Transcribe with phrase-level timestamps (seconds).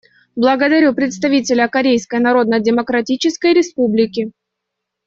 [0.35, 4.31] Благодарю представителя Корейской Народно-Демократической Республики.